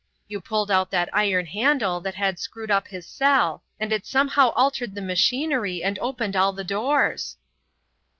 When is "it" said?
3.93-4.07